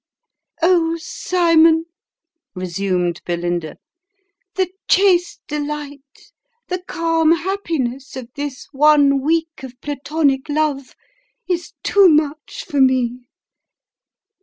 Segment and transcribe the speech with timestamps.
[0.63, 1.85] "Oh, Cymon!"
[2.55, 3.75] resumed Belinda,"
[4.55, 6.31] the chaste delight,
[6.69, 10.95] the calm happiness, of this one week of Platonic love,
[11.47, 13.27] is too much for me